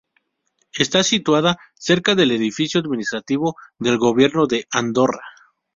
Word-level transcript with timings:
Está 0.73 1.03
situada 1.03 1.59
cerca 1.75 2.15
del 2.15 2.31
edificio 2.31 2.81
administrativo 2.81 3.55
del 3.77 3.99
Gobierno 3.99 4.47
de 4.47 4.65
Andorra. 4.71 5.21